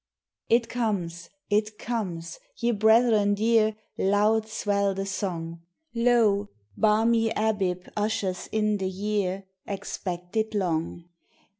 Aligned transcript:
It 0.49 0.67
comes, 0.67 1.29
it 1.51 1.77
comes! 1.77 2.39
ye 2.57 2.71
brethren 2.71 3.35
dear, 3.35 3.75
Loud 3.99 4.47
swell 4.47 4.95
the 4.95 5.05
song; 5.05 5.61
Lo, 5.93 6.49
balmy 6.75 7.29
Abib 7.35 7.87
ushers 7.95 8.49
in 8.51 8.77
the 8.77 8.89
year, 8.89 9.43
Expected 9.67 10.55
long! 10.55 11.07